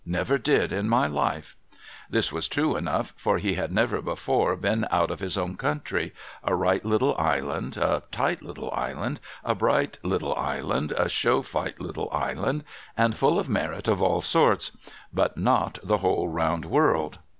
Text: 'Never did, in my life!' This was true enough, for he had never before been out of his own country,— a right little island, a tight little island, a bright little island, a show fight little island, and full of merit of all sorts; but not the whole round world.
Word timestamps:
'Never 0.19 0.39
did, 0.39 0.73
in 0.73 0.89
my 0.89 1.05
life!' 1.05 1.55
This 2.09 2.31
was 2.33 2.47
true 2.47 2.75
enough, 2.75 3.13
for 3.17 3.37
he 3.37 3.53
had 3.53 3.71
never 3.71 4.01
before 4.01 4.55
been 4.55 4.87
out 4.89 5.11
of 5.11 5.19
his 5.19 5.37
own 5.37 5.55
country,— 5.57 6.11
a 6.43 6.55
right 6.55 6.83
little 6.83 7.15
island, 7.19 7.77
a 7.77 8.01
tight 8.09 8.41
little 8.41 8.71
island, 8.71 9.19
a 9.43 9.53
bright 9.53 9.99
little 10.01 10.33
island, 10.35 10.91
a 10.97 11.07
show 11.07 11.43
fight 11.43 11.79
little 11.79 12.09
island, 12.11 12.63
and 12.97 13.15
full 13.15 13.37
of 13.37 13.47
merit 13.47 13.87
of 13.87 14.01
all 14.01 14.21
sorts; 14.21 14.71
but 15.13 15.37
not 15.37 15.77
the 15.83 15.99
whole 15.99 16.27
round 16.27 16.65
world. 16.65 17.19